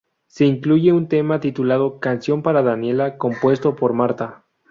[0.25, 4.47] Se incluye un tema titulado Canción para Daniela, compuesto por Marta.